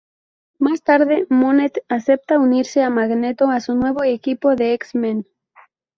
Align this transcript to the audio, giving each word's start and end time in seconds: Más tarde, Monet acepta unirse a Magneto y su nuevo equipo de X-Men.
Más 0.57 0.81
tarde, 0.81 1.27
Monet 1.29 1.83
acepta 1.87 2.39
unirse 2.39 2.81
a 2.81 2.89
Magneto 2.89 3.55
y 3.55 3.61
su 3.61 3.75
nuevo 3.75 4.03
equipo 4.03 4.55
de 4.55 4.73
X-Men. 4.73 5.27